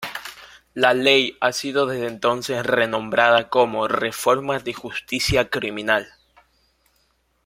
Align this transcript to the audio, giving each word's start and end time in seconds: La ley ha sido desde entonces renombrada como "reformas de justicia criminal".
La 0.73 0.95
ley 0.95 1.37
ha 1.41 1.51
sido 1.53 1.85
desde 1.85 2.07
entonces 2.07 2.65
renombrada 2.65 3.49
como 3.49 3.87
"reformas 3.87 4.63
de 4.63 4.73
justicia 4.73 5.47
criminal". 5.51 6.07